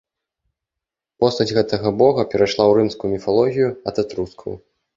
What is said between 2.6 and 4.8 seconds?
ў рымскую міфалогію ад этрускаў.